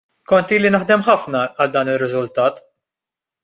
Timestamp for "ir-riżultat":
1.95-2.61